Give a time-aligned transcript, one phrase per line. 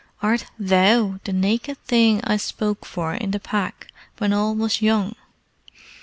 [0.23, 3.85] "Art THOU the naked thing I spoke for in the Pack
[4.17, 5.13] when all was young?